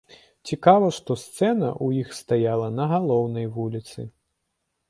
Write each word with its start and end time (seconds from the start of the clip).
Цікава 0.51 0.87
што 0.97 1.17
сцэна 1.23 1.69
ў 1.85 2.05
іх 2.05 2.09
стаяла 2.21 2.73
на 2.81 2.89
галоўнай 2.95 3.45
вуліцы. 3.59 4.09